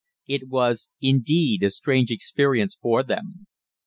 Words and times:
It 0.27 0.49
was, 0.49 0.89
indeed, 0.99 1.61
a 1.61 1.69
strange 1.69 2.09
experience 2.09 2.75
for 2.81 3.03
them. 3.03 3.45